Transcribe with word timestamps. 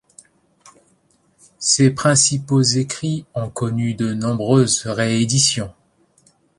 Ses 1.59 1.91
principaux 1.91 2.63
écrits 2.63 3.27
ont 3.35 3.51
connu 3.51 3.93
de 3.93 4.15
nombreuses 4.15 4.87
rééditions. 4.87 5.75